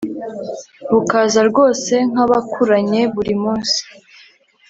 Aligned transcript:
bukaza 0.91 1.39
rwose 1.49 1.93
nk'abakuranye 2.11 3.01
buri 3.13 3.33
munsi 3.43 3.81